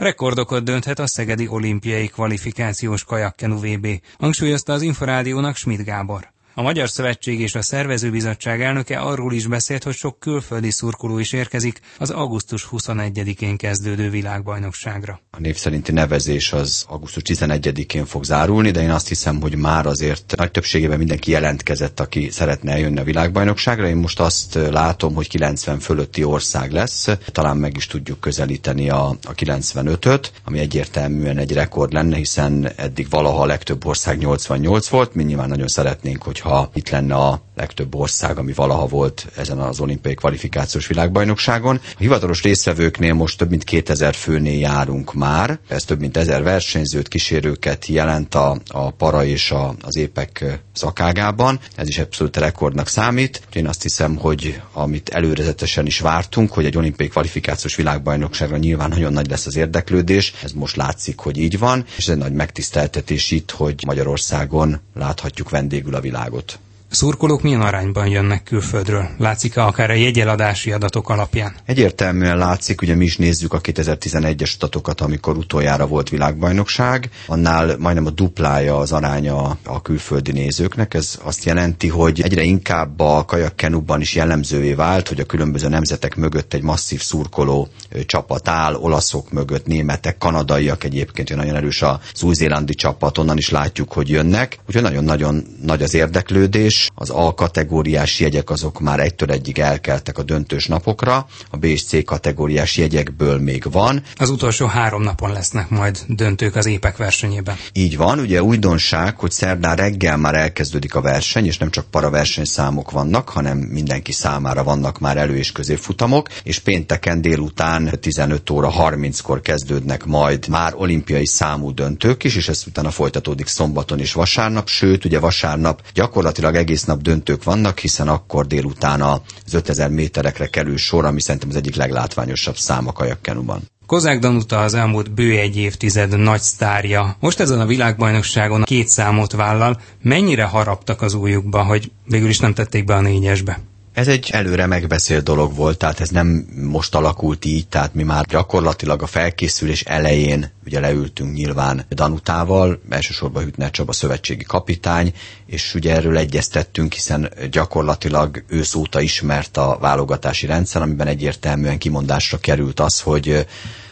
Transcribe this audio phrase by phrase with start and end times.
[0.00, 3.86] Rekordokat dönthet a Szegedi olimpiai kvalifikációs kajakkenu VB,
[4.18, 6.32] hangsúlyozta az Inforádiónak Schmidt Gábor.
[6.54, 11.32] A Magyar Szövetség és a Szervezőbizottság elnöke arról is beszélt, hogy sok külföldi szurkoló is
[11.32, 15.20] érkezik az augusztus 21-én kezdődő világbajnokságra.
[15.40, 20.34] Név szerinti nevezés az augusztus 11-én fog zárulni, de én azt hiszem, hogy már azért
[20.36, 23.86] nagy többségében mindenki jelentkezett, aki szeretne eljönni a világbajnokságra.
[23.88, 29.08] Én most azt látom, hogy 90 fölötti ország lesz, talán meg is tudjuk közelíteni a,
[29.08, 35.14] a 95-öt, ami egyértelműen egy rekord lenne, hiszen eddig valaha a legtöbb ország 88 volt,
[35.14, 39.80] mi nyilván nagyon szeretnénk, hogyha itt lenne a legtöbb ország, ami valaha volt ezen az
[39.80, 41.76] olimpiai kvalifikációs világbajnokságon.
[41.76, 45.58] A hivatalos résztvevőknél most több mint 2000 főnél járunk már.
[45.68, 51.60] Ez több mint 1000 versenyzőt, kísérőket jelent a, a para és a, az épek szakágában.
[51.74, 53.42] Ez is abszolút rekordnak számít.
[53.52, 59.12] Én azt hiszem, hogy amit előrezetesen is vártunk, hogy egy olimpiai kvalifikációs világbajnokságra nyilván nagyon
[59.12, 60.34] nagy lesz az érdeklődés.
[60.42, 65.50] Ez most látszik, hogy így van, és ez egy nagy megtiszteltetés itt, hogy Magyarországon láthatjuk
[65.50, 66.58] vendégül a világot.
[66.90, 69.08] Szurkolók milyen arányban jönnek külföldről?
[69.18, 71.54] Látszik-e akár a jegyeladási adatok alapján?
[71.64, 78.06] Egyértelműen látszik, ugye mi is nézzük a 2011-es adatokat, amikor utoljára volt világbajnokság, annál majdnem
[78.06, 80.94] a duplája az aránya a külföldi nézőknek.
[80.94, 86.16] Ez azt jelenti, hogy egyre inkább a kajakkenuban is jellemzővé vált, hogy a különböző nemzetek
[86.16, 87.68] mögött egy masszív szurkoló
[88.06, 93.92] csapat áll, olaszok mögött, németek, kanadaiak egyébként, nagyon erős az új-zélandi csapat, onnan is látjuk,
[93.92, 94.58] hogy jönnek.
[94.66, 100.22] Úgyhogy nagyon-nagyon nagy az érdeklődés, az A kategóriás jegyek azok már egytől egyig elkeltek a
[100.22, 104.02] döntős napokra, a B és C kategóriás jegyekből még van.
[104.16, 107.56] Az utolsó három napon lesznek majd döntők az épek versenyében.
[107.72, 112.90] Így van, ugye újdonság, hogy szerdán reggel már elkezdődik a verseny, és nem csak paraversenyszámok
[112.90, 119.40] vannak, hanem mindenki számára vannak már elő- és középfutamok, és pénteken délután 15 óra 30-kor
[119.40, 125.04] kezdődnek majd már olimpiai számú döntők is, és ez utána folytatódik szombaton és vasárnap, sőt,
[125.04, 131.04] ugye vasárnap gyakorlatilag egész nap döntők vannak, hiszen akkor délután az 5000 méterekre kerül sor,
[131.04, 133.62] ami szerintem az egyik leglátványosabb szám a kajakkenuban.
[133.86, 137.16] Kozák Danuta az elmúlt bő egy évtized nagy sztárja.
[137.20, 139.80] Most ezen a világbajnokságon két számot vállal.
[140.02, 143.60] Mennyire haraptak az újukba, hogy végül is nem tették be a négyesbe?
[143.92, 148.26] Ez egy előre megbeszélt dolog volt, tehát ez nem most alakult így, tehát mi már
[148.26, 155.12] gyakorlatilag a felkészülés elején ugye leültünk nyilván Danutával, elsősorban Hütner Csaba szövetségi kapitány,
[155.46, 162.38] és ugye erről egyeztettünk, hiszen gyakorlatilag ő szóta ismert a válogatási rendszer, amiben egyértelműen kimondásra
[162.38, 163.46] került az, hogy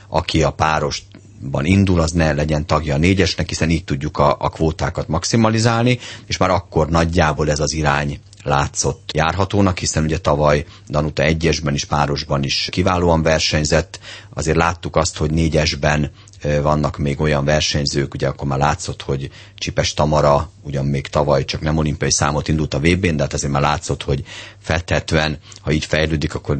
[0.09, 1.03] aki a páros
[1.51, 5.99] ban indul, az ne legyen tagja a négyesnek, hiszen így tudjuk a, a kvótákat maximalizálni,
[6.27, 11.85] és már akkor nagyjából ez az irány látszott járhatónak, hiszen ugye tavaly Danuta egyesben is,
[11.85, 13.99] párosban is kiválóan versenyzett,
[14.35, 16.11] azért láttuk azt, hogy négyesben
[16.43, 21.61] vannak még olyan versenyzők, ugye akkor már látszott, hogy Csipes Tamara ugyan még tavaly csak
[21.61, 24.25] nem olimpiai számot indult a VB-n, de hát azért már látszott, hogy
[24.63, 26.59] feltetően, ha így fejlődik, akkor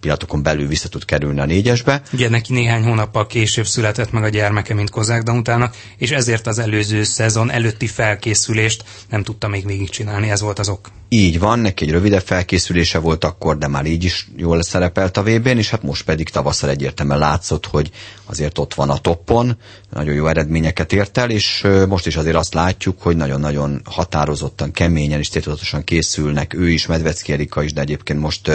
[0.00, 2.02] pillanatokon belül vissza tud kerülni a négyesbe.
[2.12, 6.58] Ugye neki néhány hónappal később született meg a gyermeke, mint Kozák Danutának, és ezért az
[6.58, 10.90] előző szezon előtti felkészülést nem tudta még végigcsinálni, ez volt az ok.
[11.08, 15.22] Így van, neki egy rövidebb felkészülése volt akkor, de már így is jól szerepelt a
[15.22, 17.90] VB-n, és hát most pedig tavasszal egyértelműen látszott, hogy
[18.24, 19.56] azért ott van a toppon,
[19.90, 25.18] nagyon jó eredményeket ért el, és most is azért azt látjuk, hogy nagyon-nagyon határozottan, keményen
[25.18, 28.48] és tétudatosan készülnek, ő is, Medvecki Erika is, de egyébként most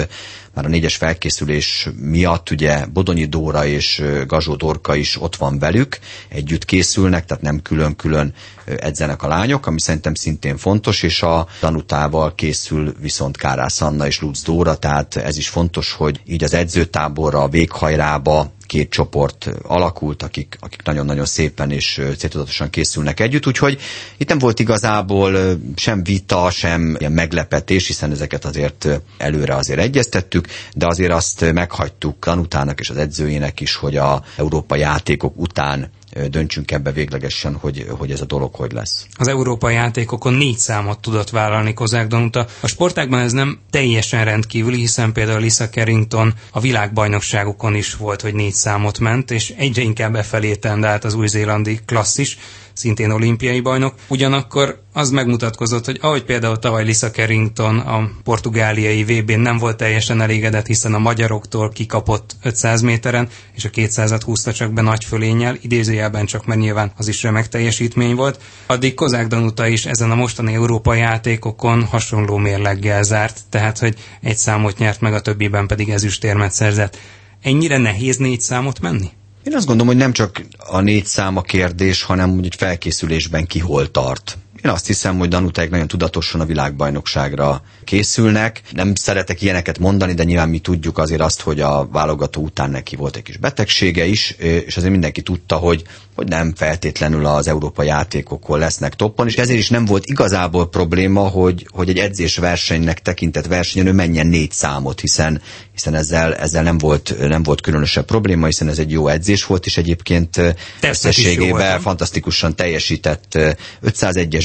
[0.53, 5.99] már a négyes felkészülés miatt ugye Bodonyi Dóra és Gazsó Dorka is ott van velük,
[6.29, 8.33] együtt készülnek, tehát nem külön-külön
[8.65, 14.21] edzenek a lányok, ami szerintem szintén fontos, és a Danutával készül viszont Kárász Anna és
[14.21, 20.23] Lutz Dóra, tehát ez is fontos, hogy így az edzőtáborra, a véghajrába két csoport alakult,
[20.23, 23.79] akik, akik nagyon-nagyon szépen és céltudatosan készülnek együtt, úgyhogy
[24.17, 28.87] itt nem volt igazából sem vita, sem ilyen meglepetés, hiszen ezeket azért
[29.17, 34.79] előre azért egyeztettük, de azért azt meghagytuk Danutának és az edzőjének is, hogy a európai
[34.79, 35.89] játékok után
[36.29, 39.05] döntsünk ebbe véglegesen, hogy, hogy ez a dolog hogy lesz.
[39.17, 42.47] Az európai játékokon négy számot tudott vállalni Kozák Danuta.
[42.59, 48.33] A sportákban ez nem teljesen rendkívüli, hiszen például Lisa Carrington a világbajnokságokon is volt, hogy
[48.33, 52.37] négy számot ment, és egyre inkább befelé tendált az új-zélandi klasszis
[52.79, 53.93] szintén olimpiai bajnok.
[54.07, 60.21] Ugyanakkor az megmutatkozott, hogy ahogy például tavaly Lisa Carrington a portugáliai VB-n nem volt teljesen
[60.21, 65.57] elégedett, hiszen a magyaroktól kikapott 500 méteren, és a 200-at húzta csak be nagy fölénnyel,
[65.61, 68.41] idézőjelben csak, mert nyilván az is remek teljesítmény volt.
[68.65, 74.37] Addig Kozák Danuta is ezen a mostani európai játékokon hasonló mérleggel zárt, tehát hogy egy
[74.37, 76.97] számot nyert meg, a többiben pedig ezüstérmet szerzett.
[77.41, 79.09] Ennyire nehéz négy számot menni?
[79.43, 83.59] Én azt gondolom, hogy nem csak a négy szám a kérdés, hanem hogy felkészülésben ki
[83.59, 84.37] hol tart.
[84.63, 88.61] Én azt hiszem, hogy Danutáik nagyon tudatosan a világbajnokságra készülnek.
[88.71, 92.95] Nem szeretek ilyeneket mondani, de nyilván mi tudjuk azért azt, hogy a válogató után neki
[92.95, 95.83] volt egy kis betegsége is, és azért mindenki tudta, hogy
[96.19, 101.21] hogy nem feltétlenül az európai játékokon lesznek toppon, és ezért is nem volt igazából probléma,
[101.21, 105.41] hogy, hogy egy edzés versenynek tekintett versenyen ő menjen négy számot, hiszen,
[105.73, 109.65] hiszen ezzel, ezzel nem, volt, nem volt különösebb probléma, hiszen ez egy jó edzés volt,
[109.65, 113.37] és egyébként összességében fantasztikusan teljesített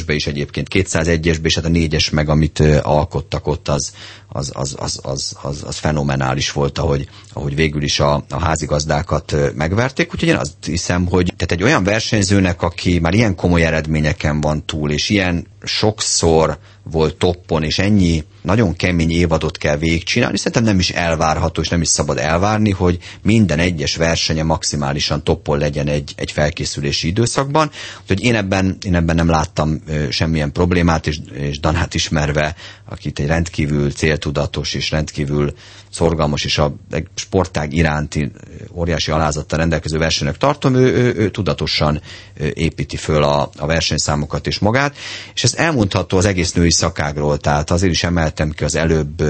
[0.05, 3.93] 501-esbe is egyébként, 201-esbe, és hát a négyes meg, amit alkottak ott, az,
[4.29, 9.37] az, az, az, az, az, az fenomenális volt, ahogy, ahogy végül is a, a házigazdákat
[9.55, 10.13] megverték.
[10.13, 14.65] Úgyhogy én azt hiszem, hogy tehát egy olyan versenyzőnek, aki már ilyen komoly eredményeken van
[14.67, 20.79] túl, és ilyen sokszor volt toppon, és ennyi nagyon kemény évadot kell végigcsinálni, szerintem nem
[20.79, 26.13] is elvárható, és nem is szabad elvárni, hogy minden egyes versenye maximálisan toppon legyen egy,
[26.17, 27.71] egy felkészülési időszakban.
[28.01, 32.55] Úgyhogy én ebben, én ebben nem láttam semmilyen problémát, és, és Danát ismerve,
[32.89, 35.55] akit egy rendkívül céltudatos és rendkívül
[35.91, 36.75] szorgalmas és a
[37.15, 38.31] sportág iránti
[38.73, 42.01] óriási alázattal rendelkező versenynek tartom, ő, ő, ő tudatosan
[42.55, 44.97] építi föl a, a versenyszámokat és magát,
[45.35, 49.23] és ez elmondható az egész női szakágról, tehát azért is emeltem ki az előbb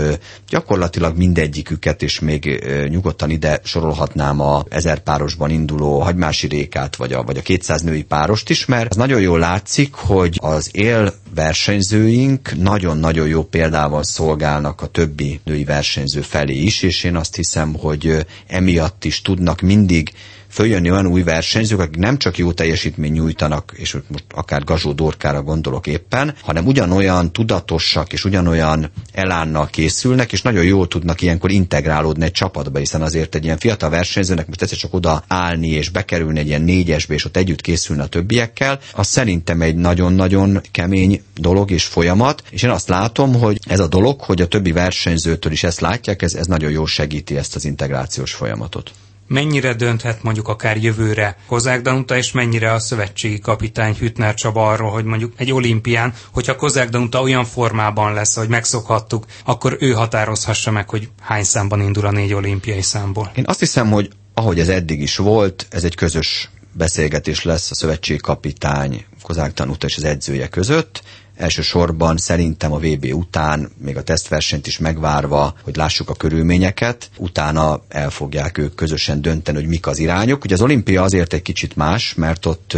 [0.48, 7.22] gyakorlatilag mindegyiküket, és még nyugodtan ide sorolhatnám a ezer párosban induló hagymási rékát, vagy a,
[7.22, 12.56] vagy a 200 női párost is, mert az nagyon jól látszik, hogy az él versenyzőink
[12.56, 18.26] nagyon-nagyon jó példával szolgálnak a többi női versenyző felé is, és én azt hiszem, hogy
[18.46, 20.12] emiatt is tudnak mindig
[20.54, 25.42] följönni olyan új versenyzők, akik nem csak jó teljesítmény nyújtanak, és most akár Gazsó Dorkára
[25.42, 32.24] gondolok éppen, hanem ugyanolyan tudatosak és ugyanolyan elánnal készülnek, és nagyon jól tudnak ilyenkor integrálódni
[32.24, 36.38] egy csapatba, hiszen azért egy ilyen fiatal versenyzőnek most egyszer csak oda állni és bekerülni
[36.38, 41.70] egy ilyen négyesbe, és ott együtt készülni a többiekkel, az szerintem egy nagyon-nagyon kemény dolog
[41.70, 45.64] és folyamat, és én azt látom, hogy ez a dolog, hogy a többi versenyzőtől is
[45.64, 48.90] ezt látják, ez, ez nagyon jól segíti ezt az integrációs folyamatot
[49.26, 54.90] mennyire dönthet mondjuk akár jövőre Kozák Danuta, és mennyire a szövetségi kapitány Hütner Csaba arról,
[54.90, 60.70] hogy mondjuk egy olimpián, hogyha Kozák Danuta olyan formában lesz, hogy megszokhattuk, akkor ő határozhassa
[60.70, 63.32] meg, hogy hány számban indul a négy olimpiai számból.
[63.34, 67.74] Én azt hiszem, hogy ahogy ez eddig is volt, ez egy közös beszélgetés lesz a
[67.74, 71.02] szövetségi kapitány Kozák Danuta és az edzője között,
[71.36, 77.82] Elsősorban szerintem a VB után, még a tesztversenyt is megvárva, hogy lássuk a körülményeket, utána
[77.88, 80.44] el fogják ők közösen dönteni, hogy mik az irányok.
[80.44, 82.76] Ugye az olimpia azért egy kicsit más, mert ott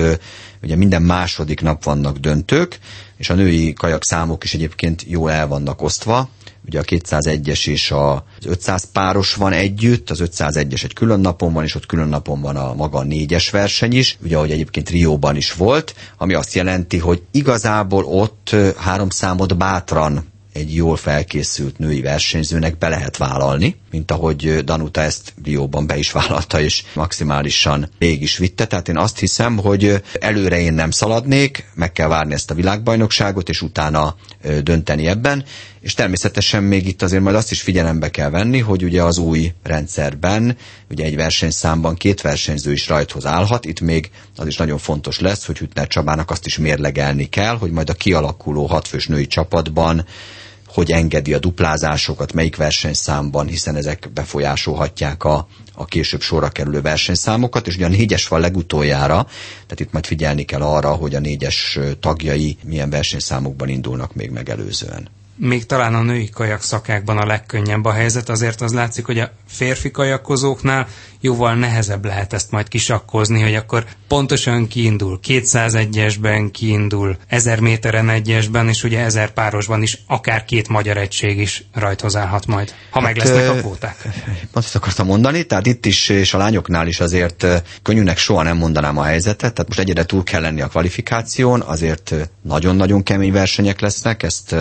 [0.62, 2.78] ugye minden második nap vannak döntők,
[3.16, 6.28] és a női kajak számok is egyébként jól el vannak osztva,
[6.66, 11.64] ugye a 201-es és az 500 páros van együtt, az 501-es egy külön napon van,
[11.64, 15.52] és ott külön napon van a maga négyes verseny is, ugye ahogy egyébként Rióban is
[15.52, 22.78] volt, ami azt jelenti, hogy igazából ott három számot bátran egy jól felkészült női versenyzőnek
[22.78, 28.36] be lehet vállalni, mint ahogy Danuta ezt Rióban be is vállalta, és maximálisan végig is
[28.36, 28.66] vitte.
[28.66, 33.48] Tehát én azt hiszem, hogy előre én nem szaladnék, meg kell várni ezt a világbajnokságot,
[33.48, 34.16] és utána
[34.62, 35.44] dönteni ebben.
[35.80, 39.52] És természetesen még itt azért majd azt is figyelembe kell venni, hogy ugye az új
[39.62, 40.56] rendszerben,
[40.90, 45.46] ugye egy versenyszámban két versenyző is rajthoz állhat, itt még az is nagyon fontos lesz,
[45.46, 50.04] hogy Hütner Csabának azt is mérlegelni kell, hogy majd a kialakuló hatfős női csapatban
[50.76, 57.66] hogy engedi a duplázásokat, melyik versenyszámban, hiszen ezek befolyásolhatják a, a később sorra kerülő versenyszámokat,
[57.66, 61.78] és ugye a négyes van legutoljára, tehát itt majd figyelni kell arra, hogy a négyes
[62.00, 67.92] tagjai milyen versenyszámokban indulnak még megelőzően még talán a női kajak szakákban a legkönnyebb a
[67.92, 70.86] helyzet, azért az látszik, hogy a férfi kajakozóknál
[71.20, 78.68] jóval nehezebb lehet ezt majd kisakkozni, hogy akkor pontosan kiindul, 201-esben kiindul, 1000 méteren egyesben,
[78.68, 83.02] és ugye 1000 párosban is akár két magyar egység is rajthoz állhat majd, ha hát,
[83.02, 83.96] meg lesznek a kvóták.
[84.52, 87.46] Pont ezt akartam mondani, tehát itt is, és a lányoknál is azért
[87.82, 92.14] könnyűnek soha nem mondanám a helyzetet, tehát most egyre túl kell lenni a kvalifikáción, azért
[92.42, 94.54] nagyon-nagyon kemény versenyek lesznek, ezt,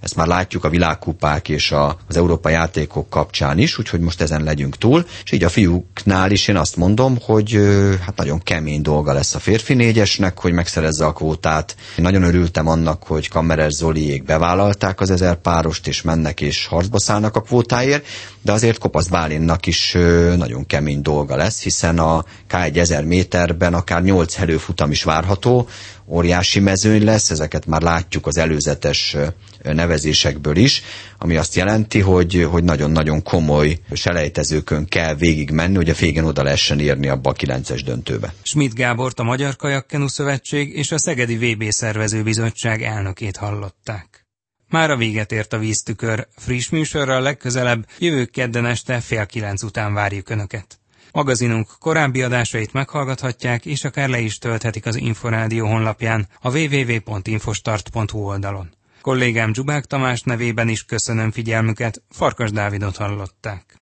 [0.00, 4.42] ezt már látjuk a világkupák és a, az Európai játékok kapcsán is, úgyhogy most ezen
[4.42, 7.58] legyünk túl, és így a fiúknál is én azt mondom, hogy
[8.00, 11.76] hát nagyon kemény dolga lesz a férfi négyesnek, hogy megszerezze a kvótát.
[11.96, 16.98] Én nagyon örültem annak, hogy Kammerer Zoliék bevállalták az ezer párost, és mennek és harcba
[16.98, 18.06] szállnak a kvótáért,
[18.42, 19.92] de azért Kopasz Bálinnak is
[20.36, 25.68] nagyon kemény dolga lesz, hiszen a K1 1000 méterben akár 8 előfutam is várható,
[26.06, 29.16] óriási mezőny lesz, ezeket már látjuk az előzetes
[29.62, 30.82] nevezésekből is,
[31.18, 36.80] ami azt jelenti, hogy, hogy nagyon-nagyon komoly selejtezőkön kell végigmenni, hogy a végén oda lehessen
[36.80, 38.34] érni abba a 9-es döntőbe.
[38.42, 44.21] Schmidt Gábort a Magyar Kajakkenu Szövetség és a Szegedi VB szervezőbizottság elnökét hallották.
[44.72, 46.26] Már a véget ért a víztükör.
[46.36, 50.78] Friss műsorral legközelebb jövő kedden este fél kilenc után várjuk Önöket.
[51.12, 58.70] Magazinunk korábbi adásait meghallgathatják, és akár le is tölthetik az Inforádió honlapján, a www.infostart.hu oldalon.
[59.00, 63.80] Kollégám Zsubák Tamás nevében is köszönöm figyelmüket, Farkas Dávidot hallották.